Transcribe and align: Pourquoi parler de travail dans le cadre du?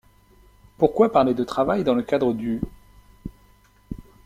Pourquoi 0.79 1.11
parler 1.11 1.35
de 1.35 1.43
travail 1.43 1.83
dans 1.83 1.93
le 1.93 2.01
cadre 2.01 2.33
du? 2.33 2.59